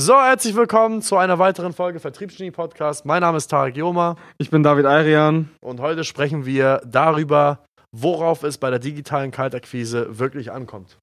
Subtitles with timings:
[0.00, 3.04] So, herzlich willkommen zu einer weiteren Folge Vertriebsgenie Podcast.
[3.04, 5.50] Mein Name ist Tarek Joma Ich bin David Ayrian.
[5.60, 10.98] und heute sprechen wir darüber, worauf es bei der digitalen Kaltakquise wirklich ankommt.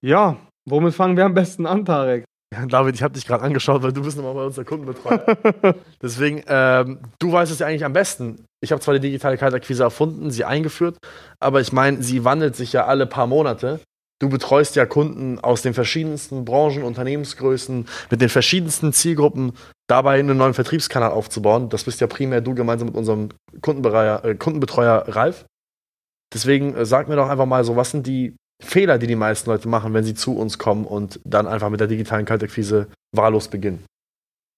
[0.00, 0.36] Ja,
[0.68, 2.24] womit fangen wir am besten an, Tarek?
[2.52, 5.24] Ja, David, ich habe dich gerade angeschaut, weil du bist nochmal bei uns der Kundenbetreuer.
[6.02, 8.46] Deswegen, ähm, du weißt es ja eigentlich am besten.
[8.60, 10.96] Ich habe zwar die digitale Kaltakquise erfunden, sie eingeführt,
[11.38, 13.78] aber ich meine, sie wandelt sich ja alle paar Monate.
[14.20, 19.52] Du betreust ja Kunden aus den verschiedensten Branchen, Unternehmensgrößen, mit den verschiedensten Zielgruppen,
[19.88, 21.70] dabei einen neuen Vertriebskanal aufzubauen.
[21.70, 23.30] Das bist ja primär du gemeinsam mit unserem
[23.62, 25.46] Kundenbetreuer, äh, Kundenbetreuer Ralf.
[26.34, 29.48] Deswegen äh, sag mir doch einfach mal so, was sind die Fehler, die die meisten
[29.48, 33.48] Leute machen, wenn sie zu uns kommen und dann einfach mit der digitalen Kaltakquise wahllos
[33.48, 33.82] beginnen?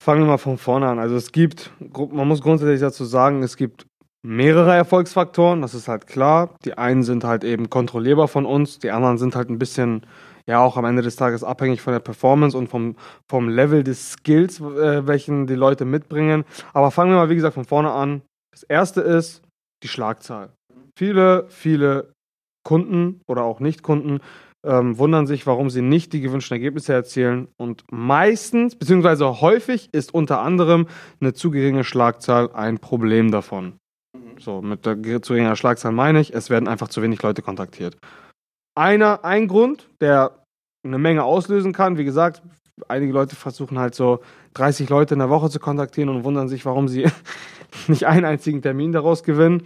[0.02, 0.98] Fangen wir mal von vorne an.
[0.98, 3.86] Also es gibt, man muss grundsätzlich dazu sagen, es gibt
[4.22, 6.56] mehrere Erfolgsfaktoren, das ist halt klar.
[6.64, 10.06] Die einen sind halt eben kontrollierbar von uns, die anderen sind halt ein bisschen,
[10.46, 12.96] ja auch am Ende des Tages abhängig von der Performance und vom,
[13.28, 16.44] vom Level des Skills, äh, welchen die Leute mitbringen.
[16.72, 18.22] Aber fangen wir mal, wie gesagt, von vorne an.
[18.52, 19.42] Das erste ist
[19.82, 20.50] die Schlagzahl.
[20.96, 22.12] Viele, viele
[22.64, 24.20] Kunden oder auch Nicht-Kunden
[24.64, 27.48] ähm, wundern sich, warum sie nicht die gewünschten Ergebnisse erzielen.
[27.56, 30.86] Und meistens, beziehungsweise häufig, ist unter anderem
[31.20, 33.78] eine zu geringe Schlagzahl ein Problem davon.
[34.42, 37.96] So, mit der zu geringen Schlagzahl meine ich, es werden einfach zu wenig Leute kontaktiert.
[38.74, 40.44] Einer, ein Grund, der
[40.84, 42.42] eine Menge auslösen kann, wie gesagt,
[42.88, 44.20] einige Leute versuchen halt so
[44.54, 47.06] 30 Leute in der Woche zu kontaktieren und wundern sich, warum sie
[47.86, 49.64] nicht einen einzigen Termin daraus gewinnen.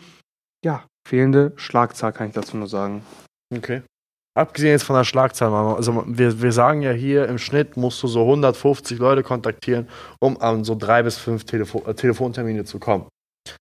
[0.63, 3.03] Ja, fehlende Schlagzahl kann ich dazu nur sagen.
[3.55, 3.83] Okay.
[4.37, 8.09] Abgesehen jetzt von der Schlagzahl, also wir, wir sagen ja hier, im Schnitt musst du
[8.09, 9.89] so 150 Leute kontaktieren,
[10.21, 13.07] um an so drei bis fünf Telefo äh, Telefontermine zu kommen.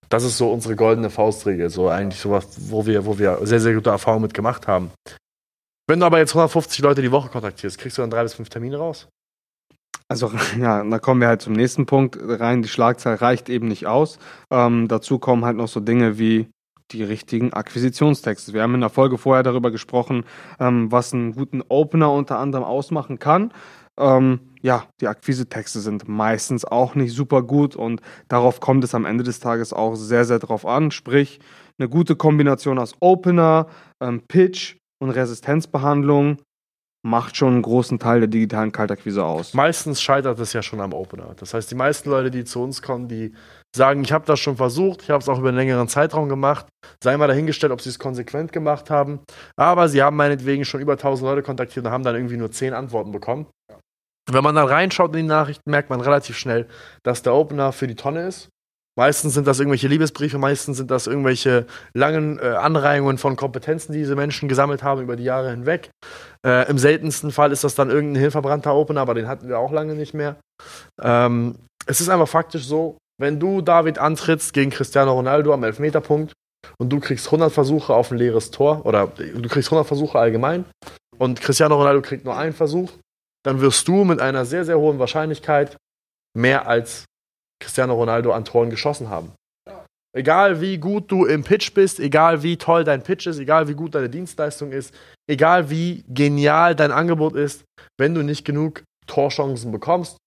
[0.09, 3.73] Das ist so unsere goldene Faustregel, so eigentlich sowas, wo wir, wo wir sehr, sehr
[3.73, 4.91] gute Erfahrungen mit gemacht haben.
[5.87, 8.49] Wenn du aber jetzt 150 Leute die Woche kontaktierst, kriegst du dann drei bis fünf
[8.49, 9.07] Termine raus?
[10.07, 12.61] Also ja, da kommen wir halt zum nächsten Punkt rein.
[12.61, 14.19] Die Schlagzahl reicht eben nicht aus.
[14.51, 16.47] Ähm, dazu kommen halt noch so Dinge wie
[16.91, 18.53] die richtigen Akquisitionstexte.
[18.53, 20.23] Wir haben in der Folge vorher darüber gesprochen,
[20.59, 23.51] ähm, was einen guten Opener unter anderem ausmachen kann.
[23.97, 29.05] Ähm, ja, die Akquisetexte sind meistens auch nicht super gut und darauf kommt es am
[29.05, 30.89] Ende des Tages auch sehr, sehr drauf an.
[30.89, 31.39] Sprich,
[31.77, 33.67] eine gute Kombination aus Opener,
[34.01, 36.39] ähm, Pitch und Resistenzbehandlung
[37.05, 39.53] macht schon einen großen Teil der digitalen Kaltakquise aus.
[39.53, 41.35] Meistens scheitert es ja schon am Opener.
[41.37, 43.35] Das heißt, die meisten Leute, die zu uns kommen, die
[43.75, 46.65] sagen, ich habe das schon versucht, ich habe es auch über einen längeren Zeitraum gemacht,
[47.03, 49.19] sei mal dahingestellt, ob sie es konsequent gemacht haben,
[49.55, 52.73] aber sie haben meinetwegen schon über 1000 Leute kontaktiert und haben dann irgendwie nur 10
[52.73, 53.45] Antworten bekommen.
[54.31, 56.67] Wenn man dann reinschaut in die Nachrichten, merkt man relativ schnell,
[57.03, 58.49] dass der Opener für die Tonne ist.
[58.97, 63.99] Meistens sind das irgendwelche Liebesbriefe, meistens sind das irgendwelche langen äh, Anreihungen von Kompetenzen, die
[63.99, 65.89] diese Menschen gesammelt haben über die Jahre hinweg.
[66.47, 69.73] Äh, Im seltensten Fall ist das dann irgendein hilverbrannter Opener, aber den hatten wir auch
[69.73, 70.37] lange nicht mehr.
[71.01, 76.31] Ähm, es ist einfach faktisch so, wenn du David antrittst gegen Cristiano Ronaldo am Elfmeterpunkt
[76.77, 80.63] und du kriegst 100 Versuche auf ein leeres Tor oder du kriegst 100 Versuche allgemein
[81.17, 82.91] und Cristiano Ronaldo kriegt nur einen Versuch,
[83.45, 85.77] dann wirst du mit einer sehr, sehr hohen Wahrscheinlichkeit
[86.35, 87.05] mehr als
[87.61, 89.33] Cristiano Ronaldo an Toren geschossen haben.
[90.15, 93.73] Egal wie gut du im Pitch bist, egal wie toll dein Pitch ist, egal wie
[93.73, 94.93] gut deine Dienstleistung ist,
[95.29, 97.65] egal wie genial dein Angebot ist,
[97.99, 100.17] wenn du nicht genug Torchancen bekommst,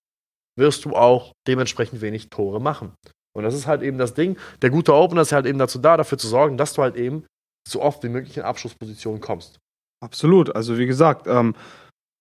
[0.56, 2.92] wirst du auch dementsprechend wenig Tore machen.
[3.34, 4.36] Und das ist halt eben das Ding.
[4.62, 7.24] Der gute Opener ist halt eben dazu da, dafür zu sorgen, dass du halt eben
[7.66, 9.58] so oft wie möglich in Abschlusspositionen kommst.
[10.04, 10.54] Absolut.
[10.54, 11.54] Also wie gesagt, ähm,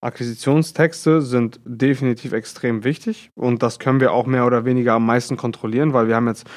[0.01, 5.37] Akquisitionstexte sind definitiv extrem wichtig und das können wir auch mehr oder weniger am meisten
[5.37, 6.47] kontrollieren, weil wir haben jetzt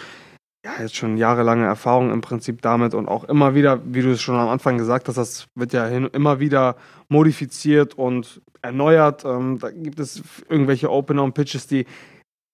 [0.65, 4.21] ja jetzt schon jahrelange Erfahrung im Prinzip damit und auch immer wieder, wie du es
[4.21, 6.77] schon am Anfang gesagt hast, das wird ja hin, immer wieder
[7.09, 9.25] modifiziert und erneuert.
[9.25, 11.87] Ähm, da gibt es irgendwelche Opener und Pitches, die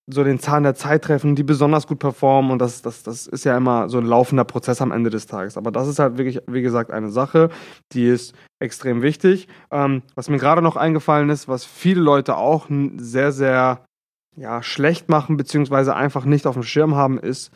[0.08, 3.44] so den Zahn der Zeit treffen, die besonders gut performen und das, das, das ist
[3.44, 5.56] ja immer so ein laufender Prozess am Ende des Tages.
[5.56, 7.50] Aber das ist halt wirklich, wie gesagt, eine Sache,
[7.92, 9.48] die ist extrem wichtig.
[9.72, 12.68] Ähm, was mir gerade noch eingefallen ist, was viele Leute auch
[12.98, 13.84] sehr, sehr
[14.36, 17.52] ja, schlecht machen, beziehungsweise einfach nicht auf dem Schirm haben, ist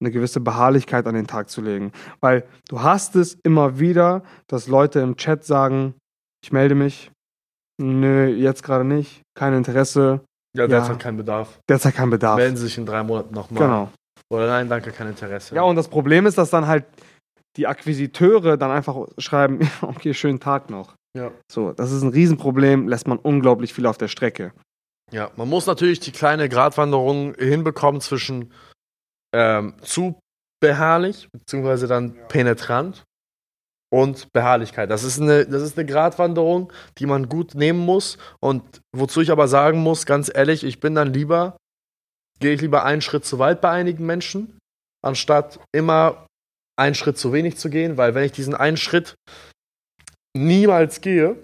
[0.00, 1.92] eine gewisse Beharrlichkeit an den Tag zu legen.
[2.20, 5.94] Weil du hast es immer wieder, dass Leute im Chat sagen,
[6.42, 7.12] ich melde mich,
[7.80, 10.24] nö, jetzt gerade nicht, kein Interesse,
[10.56, 10.68] Ja, Ja.
[10.68, 11.58] derzeit kein Bedarf.
[11.68, 12.36] derzeit kein Bedarf.
[12.36, 13.62] Melden Sie sich in drei Monaten nochmal.
[13.62, 13.90] Genau.
[14.30, 15.54] Oder nein, danke, kein Interesse.
[15.54, 16.84] Ja, und das Problem ist, dass dann halt
[17.56, 20.94] die Akquisiteure dann einfach schreiben, okay, schönen Tag noch.
[21.16, 21.30] ja.
[21.50, 24.52] So, das ist ein Riesenproblem, lässt man unglaublich viel auf der Strecke.
[25.10, 28.50] Ja, man muss natürlich die kleine Gratwanderung hinbekommen zwischen
[29.34, 30.18] ähm, zu
[30.62, 33.02] beharrlich, beziehungsweise dann penetrant
[33.92, 34.90] und Beharrlichkeit.
[34.90, 39.30] Das ist eine, das ist eine Gratwanderung, die man gut nehmen muss und wozu ich
[39.30, 41.58] aber sagen muss, ganz ehrlich, ich bin dann lieber,
[42.40, 44.58] gehe ich lieber einen Schritt zu weit bei einigen Menschen,
[45.04, 46.26] anstatt immer
[46.78, 49.14] einen Schritt zu wenig zu gehen, weil wenn ich diesen einen Schritt
[50.34, 51.36] niemals gehe,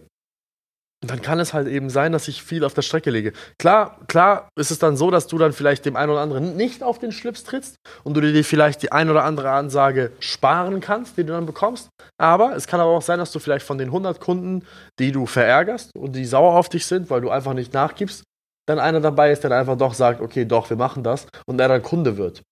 [1.01, 3.33] dann kann es halt eben sein, dass ich viel auf der Strecke lege.
[3.59, 6.83] Klar, klar ist es dann so, dass du dann vielleicht dem einen oder anderen nicht
[6.83, 11.17] auf den Schlips trittst und du dir vielleicht die ein oder andere Ansage sparen kannst,
[11.17, 11.89] die du dann bekommst.
[12.21, 14.65] Aber es kann aber auch sein, dass du vielleicht von den 100 Kunden,
[14.99, 18.25] die du verärgerst und die sauer auf dich sind, weil du einfach nicht nachgibst,
[18.67, 21.59] dann einer dabei ist, der dann einfach doch sagt, okay, doch, wir machen das und
[21.59, 22.43] der dann Kunde wird.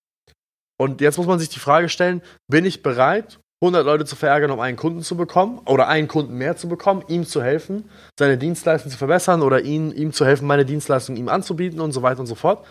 [0.79, 4.51] Und jetzt muss man sich die Frage stellen, bin ich bereit, 100 Leute zu verärgern,
[4.51, 7.89] um einen Kunden zu bekommen oder einen Kunden mehr zu bekommen, ihm zu helfen,
[8.19, 12.03] seine Dienstleistung zu verbessern oder ihn, ihm zu helfen, meine Dienstleistung ihm anzubieten und so
[12.03, 12.67] weiter und so fort.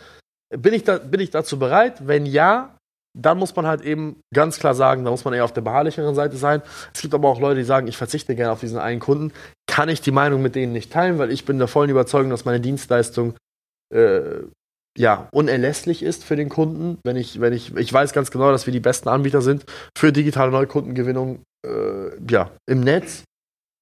[0.55, 2.07] Bin ich, da, bin ich dazu bereit?
[2.07, 2.75] Wenn ja,
[3.17, 6.13] dann muss man halt eben ganz klar sagen, da muss man eher auf der beharrlicheren
[6.13, 6.61] Seite sein.
[6.93, 9.33] Es gibt aber auch Leute, die sagen, ich verzichte gerne auf diesen einen Kunden.
[9.67, 12.45] Kann ich die Meinung mit denen nicht teilen, weil ich bin der vollen Überzeugung, dass
[12.45, 13.35] meine Dienstleistung
[13.93, 14.43] äh,
[14.97, 16.97] ja, unerlässlich ist für den Kunden.
[17.03, 19.65] Wenn ich, wenn ich, ich weiß ganz genau, dass wir die besten Anbieter sind
[19.97, 23.23] für digitale Neukundengewinnung äh, ja, im Netz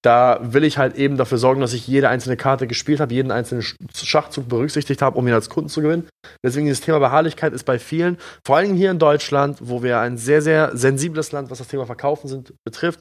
[0.04, 3.32] da will ich halt eben dafür sorgen, dass ich jede einzelne Karte gespielt habe, jeden
[3.32, 3.64] einzelnen
[3.96, 6.10] Schachzug berücksichtigt habe, um ihn als Kunden zu gewinnen.
[6.44, 10.18] Deswegen dieses Thema Beharrlichkeit ist bei vielen, vor allem hier in Deutschland, wo wir ein
[10.18, 13.00] sehr, sehr sensibles Land, was das Thema Verkaufen sind, betrifft,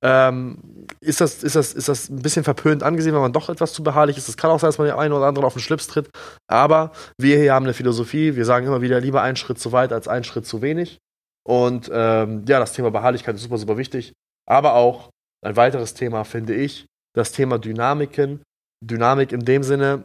[0.00, 3.72] ähm, ist, das, ist, das, ist das ein bisschen verpönt angesehen, wenn man doch etwas
[3.72, 4.28] zu beharrlich ist.
[4.28, 6.08] Es kann auch sein, dass man den einen oder anderen auf den Schlips tritt.
[6.46, 9.92] Aber wir hier haben eine Philosophie, wir sagen immer wieder, lieber einen Schritt zu weit
[9.92, 10.98] als einen Schritt zu wenig.
[11.44, 14.12] Und ähm, ja, das Thema Beharrlichkeit ist super, super wichtig.
[14.46, 15.10] Aber auch
[15.44, 18.42] ein weiteres Thema finde ich das Thema Dynamiken.
[18.84, 20.04] Dynamik in dem Sinne,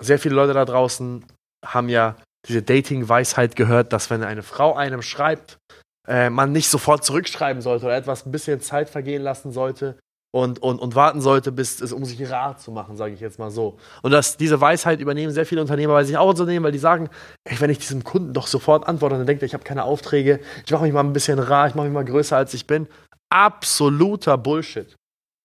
[0.00, 1.24] sehr viele Leute da draußen
[1.64, 5.58] haben ja diese Dating-Weisheit gehört, dass wenn eine Frau einem schreibt,
[6.06, 9.98] äh, man nicht sofort zurückschreiben sollte oder etwas ein bisschen Zeit vergehen lassen sollte
[10.30, 13.38] und, und, und warten sollte, bis es um sich rar zu machen, sage ich jetzt
[13.38, 13.78] mal so.
[14.02, 17.10] Und dass diese Weisheit übernehmen sehr viele Unternehmer bei sich auch Unternehmen, weil die sagen,
[17.44, 20.40] ey, wenn ich diesem Kunden doch sofort antworte, dann denkt er, ich habe keine Aufträge,
[20.64, 22.86] ich mache mich mal ein bisschen rar, ich mache mich mal größer als ich bin
[23.30, 24.94] absoluter Bullshit.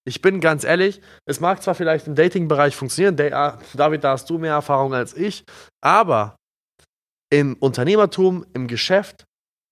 [0.06, 4.38] Ich bin ganz ehrlich, es mag zwar vielleicht im Dating-Bereich funktionieren, David, da hast du
[4.38, 5.46] mehr Erfahrung als ich,
[5.82, 6.36] aber
[7.32, 9.24] im Unternehmertum, im Geschäft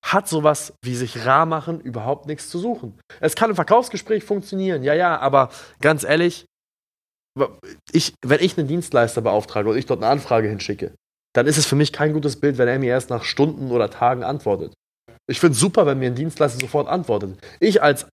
[0.03, 2.97] hat sowas wie sich rar machen überhaupt nichts zu suchen.
[3.19, 6.45] Es kann im Verkaufsgespräch funktionieren, ja, ja, aber ganz ehrlich,
[7.91, 10.95] ich, wenn ich einen Dienstleister beauftrage und ich dort eine Anfrage hinschicke,
[11.33, 13.89] dann ist es für mich kein gutes Bild, wenn er mir erst nach Stunden oder
[13.89, 14.73] Tagen antwortet.
[15.31, 17.37] Ich finde es super, wenn mir ein Dienstleister sofort antwortet.
[17.59, 18.05] Ich als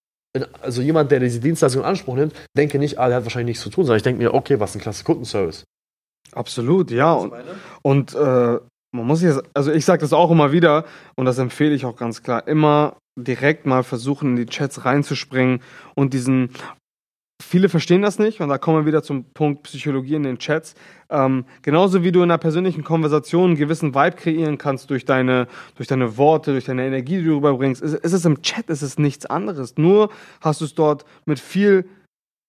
[0.61, 3.63] also jemand, der diese Dienstleistung in Anspruch nimmt, denke nicht, ah, der hat wahrscheinlich nichts
[3.63, 5.65] zu tun, sondern ich denke mir, okay, was ein klasse Kundenservice.
[6.33, 7.13] Absolut, ja.
[7.13, 7.33] Und,
[7.83, 8.59] und äh,
[8.93, 10.85] man muss jetzt, also ich sage das auch immer wieder
[11.17, 15.61] und das empfehle ich auch ganz klar, immer direkt mal versuchen, in die Chats reinzuspringen
[15.95, 16.51] und diesen
[17.49, 20.75] Viele verstehen das nicht und da kommen wir wieder zum Punkt Psychologie in den Chats.
[21.09, 25.47] Ähm, genauso wie du in einer persönlichen Konversation einen gewissen Vibe kreieren kannst durch deine,
[25.75, 28.83] durch deine Worte, durch deine Energie, die du rüberbringst, ist, ist es im Chat, ist
[28.83, 29.79] es nichts anderes.
[29.79, 30.11] Nur
[30.43, 31.89] hast du es dort mit viel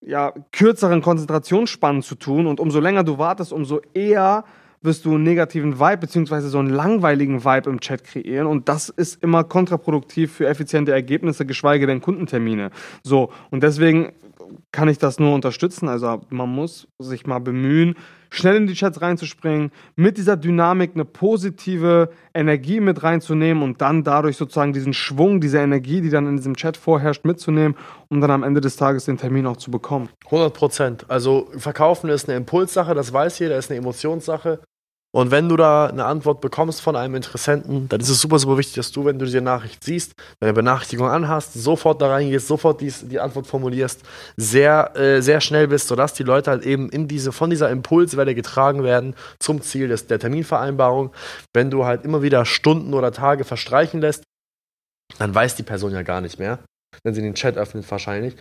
[0.02, 4.44] ja, kürzeren Konzentrationsspannen zu tun und umso länger du wartest, umso eher
[4.82, 8.88] wirst du einen negativen Vibe beziehungsweise so einen langweiligen Vibe im Chat kreieren und das
[8.88, 12.70] ist immer kontraproduktiv für effiziente Ergebnisse, geschweige denn Kundentermine.
[13.02, 14.12] So und deswegen
[14.72, 15.88] kann ich das nur unterstützen.
[15.88, 17.94] Also man muss sich mal bemühen,
[18.30, 24.04] schnell in die Chats reinzuspringen, mit dieser Dynamik eine positive Energie mit reinzunehmen und dann
[24.04, 27.76] dadurch sozusagen diesen Schwung, diese Energie, die dann in diesem Chat vorherrscht, mitzunehmen,
[28.08, 30.08] um dann am Ende des Tages den Termin auch zu bekommen.
[30.26, 31.04] 100 Prozent.
[31.08, 34.60] Also verkaufen ist eine Impulssache, das weiß jeder, ist eine Emotionssache.
[35.12, 38.56] Und wenn du da eine Antwort bekommst von einem Interessenten, dann ist es super, super
[38.56, 42.80] wichtig, dass du, wenn du diese Nachricht siehst, deine Benachrichtigung anhast, sofort da reingehst, sofort
[42.80, 44.02] dies, die Antwort formulierst,
[44.36, 48.36] sehr, äh, sehr schnell bist, sodass die Leute halt eben in diese, von dieser Impulswelle
[48.36, 51.10] getragen werden zum Ziel des, der Terminvereinbarung.
[51.52, 54.22] Wenn du halt immer wieder Stunden oder Tage verstreichen lässt,
[55.18, 56.60] dann weiß die Person ja gar nicht mehr,
[57.02, 58.36] wenn sie den Chat öffnet wahrscheinlich,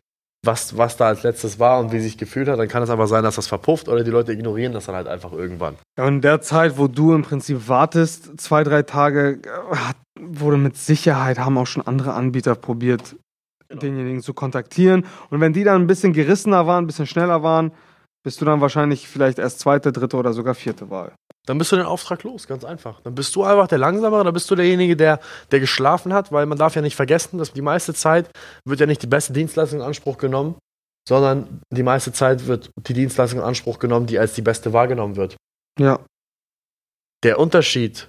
[0.46, 3.08] was, was da als letztes war und wie sich gefühlt hat, dann kann es einfach
[3.08, 5.76] sein, dass das verpufft oder die Leute ignorieren das dann halt einfach irgendwann.
[5.98, 9.42] Ja, und in der Zeit, wo du im Prinzip wartest, zwei, drei Tage,
[9.72, 13.16] hat, wurde mit Sicherheit, haben auch schon andere Anbieter probiert,
[13.68, 13.82] genau.
[13.82, 15.06] denjenigen zu kontaktieren.
[15.30, 17.72] Und wenn die dann ein bisschen gerissener waren, ein bisschen schneller waren,
[18.24, 21.14] bist du dann wahrscheinlich vielleicht erst zweite, dritte oder sogar vierte Wahl.
[21.50, 23.02] Dann bist du den Auftrag los, ganz einfach.
[23.02, 26.46] Dann bist du einfach der Langsamere, dann bist du derjenige, der, der geschlafen hat, weil
[26.46, 28.30] man darf ja nicht vergessen, dass die meiste Zeit
[28.66, 30.60] wird ja nicht die beste Dienstleistung in Anspruch genommen,
[31.08, 35.16] sondern die meiste Zeit wird die Dienstleistung in Anspruch genommen, die als die beste wahrgenommen
[35.16, 35.38] wird.
[35.80, 36.06] Ja.
[37.24, 38.08] Der Unterschied,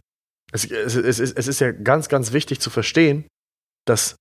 [0.53, 3.27] es, es, es, es ist ja ganz, ganz wichtig zu verstehen,
[3.87, 4.17] dass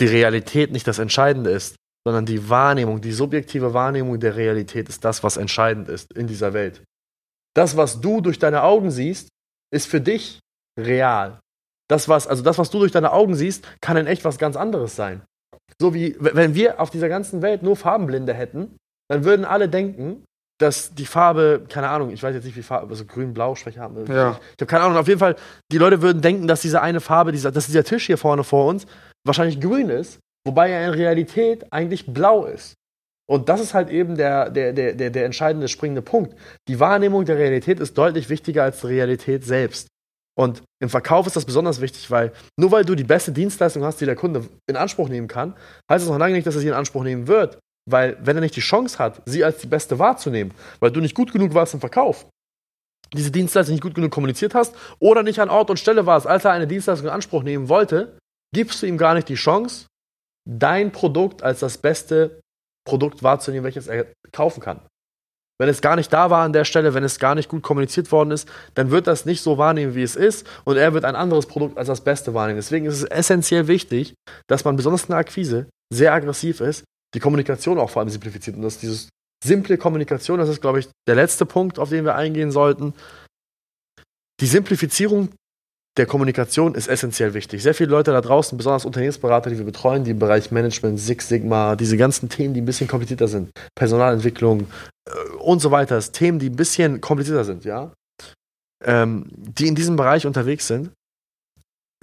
[0.00, 1.76] die Realität nicht das Entscheidende ist.
[2.04, 6.52] sondern die Wahrnehmung, die subjektive Wahrnehmung der Realität ist das, was entscheidend ist in dieser
[6.52, 6.82] Welt.
[7.54, 9.28] Das, was du durch deine Augen siehst,
[9.72, 10.40] ist für dich
[10.78, 11.40] real.
[11.88, 14.56] Das, was, also das, was du durch deine Augen siehst, kann in echt was ganz
[14.56, 15.22] anderes sein.
[15.80, 18.76] So wie, wenn wir auf dieser ganzen Welt nur Farbenblinde hätten,
[19.08, 20.24] dann würden alle denken,
[20.60, 23.80] dass die Farbe, keine Ahnung, ich weiß jetzt nicht, wie Farbe, also grün, blau, Schwäche
[23.80, 23.96] haben.
[24.06, 24.32] Ja.
[24.32, 25.36] Ich, ich habe keine Ahnung, auf jeden Fall,
[25.72, 28.66] die Leute würden denken, dass diese eine Farbe, dieser, dass dieser Tisch hier vorne vor
[28.66, 28.86] uns
[29.26, 32.74] wahrscheinlich grün ist, wobei er in Realität eigentlich blau ist.
[33.26, 36.36] Und das ist halt eben der, der, der, der, der entscheidende, springende Punkt.
[36.68, 39.88] Die Wahrnehmung der Realität ist deutlich wichtiger als die Realität selbst.
[40.36, 44.00] Und im Verkauf ist das besonders wichtig, weil nur weil du die beste Dienstleistung hast,
[44.00, 45.54] die der Kunde in Anspruch nehmen kann,
[45.90, 47.58] heißt es noch lange nicht, dass er sie in Anspruch nehmen wird.
[47.88, 51.14] Weil wenn er nicht die Chance hat, sie als die beste wahrzunehmen, weil du nicht
[51.14, 52.26] gut genug warst im Verkauf,
[53.12, 56.44] diese Dienstleistung nicht gut genug kommuniziert hast oder nicht an Ort und Stelle warst, als
[56.44, 58.18] er eine Dienstleistung in Anspruch nehmen wollte,
[58.52, 59.86] gibst du ihm gar nicht die Chance,
[60.48, 62.40] dein Produkt als das beste
[62.84, 64.80] Produkt wahrzunehmen, welches er kaufen kann.
[65.58, 68.10] Wenn es gar nicht da war an der Stelle, wenn es gar nicht gut kommuniziert
[68.10, 71.14] worden ist, dann wird das nicht so wahrnehmen, wie es ist und er wird ein
[71.14, 72.58] anderes Produkt als das Beste wahrnehmen.
[72.58, 74.14] Deswegen ist es essentiell wichtig,
[74.48, 78.56] dass man besonders in der Akquise sehr aggressiv ist, die Kommunikation auch vor allem simplifiziert
[78.56, 79.08] und dass dieses
[79.44, 82.94] simple Kommunikation, das ist, glaube ich, der letzte Punkt, auf den wir eingehen sollten.
[84.40, 85.28] Die Simplifizierung
[85.96, 87.62] der Kommunikation ist essentiell wichtig.
[87.62, 91.28] Sehr viele Leute da draußen, besonders Unternehmensberater, die wir betreuen, die im Bereich Management, Six
[91.28, 94.66] Sigma, diese ganzen Themen, die ein bisschen komplizierter sind, Personalentwicklung
[95.08, 97.92] äh, und so weiter, Themen, die ein bisschen komplizierter sind, ja,
[98.84, 100.90] ähm, die in diesem Bereich unterwegs sind,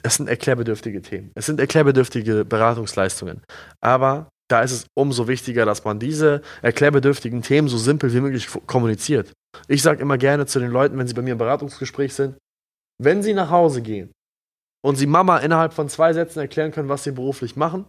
[0.04, 1.32] es sind erklärbedürftige Themen.
[1.36, 3.42] Es sind erklärbedürftige Beratungsleistungen.
[3.82, 8.48] Aber da ist es umso wichtiger, dass man diese erklärbedürftigen Themen so simpel wie möglich
[8.66, 9.32] kommuniziert.
[9.68, 12.36] Ich sage immer gerne zu den Leuten, wenn sie bei mir im Beratungsgespräch sind,
[13.04, 14.12] wenn Sie nach Hause gehen
[14.84, 17.86] und Sie Mama innerhalb von zwei Sätzen erklären können, was Sie beruflich machen,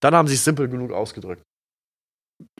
[0.00, 1.42] dann haben Sie es simpel genug ausgedrückt.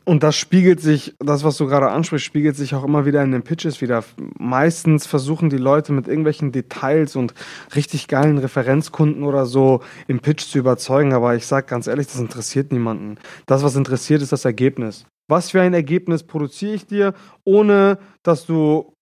[0.04, 3.32] Und das spiegelt sich, das, was du gerade ansprichst, spiegelt sich auch immer wieder in
[3.32, 4.04] den Pitches wieder.
[4.38, 7.34] Meistens versuchen die Leute mit irgendwelchen Details und
[7.74, 11.12] richtig geilen Referenzkunden oder so im Pitch zu überzeugen.
[11.12, 13.18] Aber ich sage ganz ehrlich, das interessiert niemanden.
[13.46, 15.06] Das, was interessiert, ist das Ergebnis.
[15.26, 18.93] Was für ein Ergebnis produziere ich dir, ohne dass du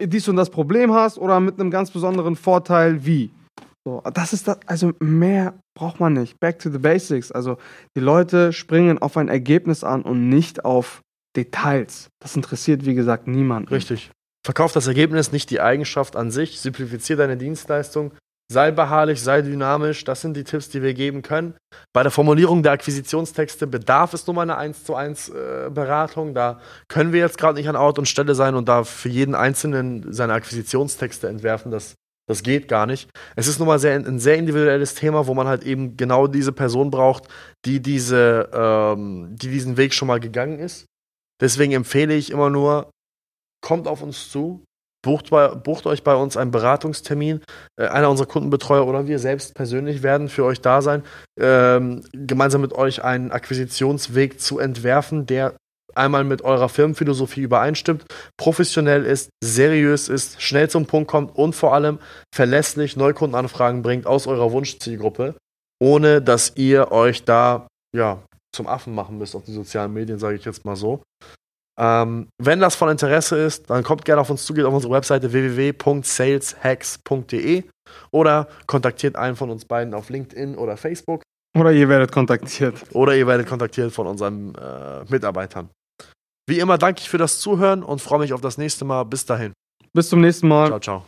[0.00, 3.30] dies und das Problem hast oder mit einem ganz besonderen Vorteil wie.
[3.84, 6.38] So, das ist das, also mehr braucht man nicht.
[6.38, 7.32] Back to the basics.
[7.32, 7.56] Also
[7.96, 11.00] die Leute springen auf ein Ergebnis an und nicht auf
[11.36, 12.08] Details.
[12.20, 13.72] Das interessiert, wie gesagt, niemanden.
[13.72, 14.10] Richtig.
[14.44, 16.60] Verkauf das Ergebnis, nicht die Eigenschaft an sich.
[16.60, 18.12] Simplifizier deine Dienstleistung.
[18.52, 20.02] Sei beharrlich, sei dynamisch.
[20.02, 21.54] Das sind die Tipps, die wir geben können.
[21.92, 26.34] Bei der Formulierung der Akquisitionstexte bedarf es nur mal eine 1 zu 1 äh, Beratung.
[26.34, 29.36] Da können wir jetzt gerade nicht an Ort und Stelle sein und da für jeden
[29.36, 31.70] Einzelnen seine Akquisitionstexte entwerfen.
[31.70, 31.94] Das,
[32.26, 33.08] das geht gar nicht.
[33.36, 36.50] Es ist nun mal sehr, ein sehr individuelles Thema, wo man halt eben genau diese
[36.50, 37.28] Person braucht,
[37.64, 40.86] die, diese, ähm, die diesen Weg schon mal gegangen ist.
[41.40, 42.90] Deswegen empfehle ich immer nur,
[43.64, 44.64] kommt auf uns zu,
[45.02, 47.40] Bucht, bei, bucht, euch bei uns einen Beratungstermin.
[47.76, 51.02] Äh, einer unserer Kundenbetreuer oder wir selbst persönlich werden für euch da sein,
[51.38, 55.54] ähm, gemeinsam mit euch einen Akquisitionsweg zu entwerfen, der
[55.94, 58.04] einmal mit eurer Firmenphilosophie übereinstimmt,
[58.36, 61.98] professionell ist, seriös ist, schnell zum Punkt kommt und vor allem
[62.34, 65.34] verlässlich Neukundenanfragen bringt aus eurer Wunschzielgruppe,
[65.82, 68.22] ohne dass ihr euch da ja,
[68.54, 71.02] zum Affen machen müsst auf die sozialen Medien, sage ich jetzt mal so.
[71.80, 74.92] Ähm, wenn das von Interesse ist, dann kommt gerne auf uns zu, geht auf unsere
[74.92, 77.64] Webseite www.saleshacks.de
[78.10, 81.22] oder kontaktiert einen von uns beiden auf LinkedIn oder Facebook.
[81.58, 82.84] Oder ihr werdet kontaktiert.
[82.92, 85.70] Oder ihr werdet kontaktiert von unseren äh, Mitarbeitern.
[86.46, 89.04] Wie immer danke ich für das Zuhören und freue mich auf das nächste Mal.
[89.04, 89.52] Bis dahin.
[89.92, 90.68] Bis zum nächsten Mal.
[90.68, 91.04] Ciao, ciao.